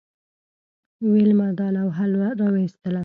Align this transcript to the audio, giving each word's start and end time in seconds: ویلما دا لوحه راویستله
ویلما 1.11 1.47
دا 1.59 1.67
لوحه 1.75 2.05
راویستله 2.41 2.99